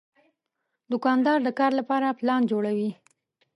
[0.91, 2.89] دوکاندار د کار لپاره پلان جوړوي.